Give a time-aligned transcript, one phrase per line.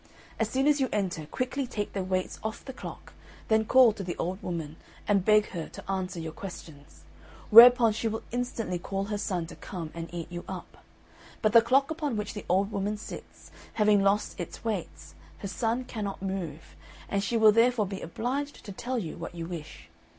[0.39, 3.13] As soon as you enter, quickly take the weights off the clock,
[3.49, 4.77] then call to the old woman,
[5.07, 7.03] and beg her to answer your questions;
[7.51, 10.83] whereupon she will instantly call her son to come and eat you up.
[11.43, 15.83] But the clock upon which the old woman sits having lost its weights, her son
[15.83, 16.75] cannot move,
[17.07, 19.87] and she will therefore be obliged to tell you what you wish.